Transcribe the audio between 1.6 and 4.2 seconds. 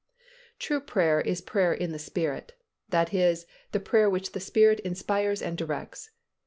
"in the Spirit," that is, the prayer